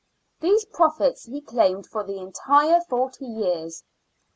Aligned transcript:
These 0.39 0.65
profits 0.65 1.25
he 1.25 1.41
claimed 1.41 1.85
for 1.85 2.03
the 2.03 2.17
entire 2.17 2.81
forty 2.89 3.27
years. 3.27 3.83